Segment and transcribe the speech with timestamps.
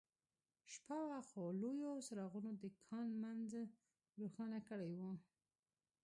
[0.73, 3.49] شپه وه خو لویو څراغونو د کان منځ
[4.19, 5.01] روښانه کړی و